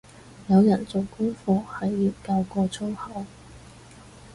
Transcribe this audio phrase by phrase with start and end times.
[0.47, 3.23] 有人做功課係研究過粗口